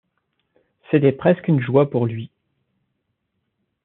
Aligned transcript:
C’était 0.89 1.11
presque 1.11 1.47
une 1.47 1.61
joie 1.61 1.87
pour 1.91 2.07
lui. 2.07 2.31